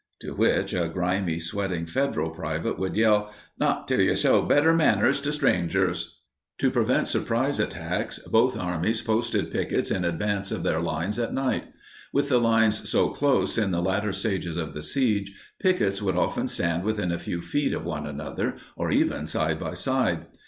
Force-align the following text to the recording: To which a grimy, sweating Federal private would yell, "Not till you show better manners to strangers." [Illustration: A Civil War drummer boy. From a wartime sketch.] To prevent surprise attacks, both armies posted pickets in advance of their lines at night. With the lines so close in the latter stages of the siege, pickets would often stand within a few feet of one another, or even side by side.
To 0.21 0.31
which 0.33 0.73
a 0.73 0.87
grimy, 0.87 1.37
sweating 1.37 1.85
Federal 1.85 2.31
private 2.31 2.79
would 2.79 2.95
yell, 2.95 3.31
"Not 3.59 3.87
till 3.87 4.01
you 4.01 4.15
show 4.15 4.41
better 4.41 4.73
manners 4.73 5.21
to 5.21 5.31
strangers." 5.31 6.17
[Illustration: 6.59 7.03
A 7.03 7.05
Civil 7.05 7.21
War 7.21 7.21
drummer 7.21 7.21
boy. 7.21 7.21
From 7.21 7.35
a 7.35 7.37
wartime 7.37 7.53
sketch.] 7.53 7.71
To 7.71 7.77
prevent 7.77 8.07
surprise 8.07 8.15
attacks, 8.15 8.19
both 8.31 8.59
armies 8.59 9.01
posted 9.03 9.51
pickets 9.51 9.91
in 9.91 10.03
advance 10.03 10.51
of 10.51 10.63
their 10.63 10.81
lines 10.81 11.19
at 11.19 11.33
night. 11.35 11.65
With 12.11 12.29
the 12.29 12.39
lines 12.39 12.89
so 12.89 13.09
close 13.09 13.59
in 13.59 13.69
the 13.69 13.81
latter 13.83 14.11
stages 14.11 14.57
of 14.57 14.73
the 14.73 14.81
siege, 14.81 15.39
pickets 15.61 16.01
would 16.01 16.15
often 16.15 16.47
stand 16.47 16.83
within 16.83 17.11
a 17.11 17.19
few 17.19 17.39
feet 17.43 17.75
of 17.75 17.85
one 17.85 18.07
another, 18.07 18.55
or 18.75 18.89
even 18.89 19.27
side 19.27 19.59
by 19.59 19.75
side. 19.75 20.25